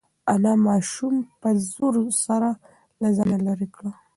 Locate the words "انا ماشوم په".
0.33-1.49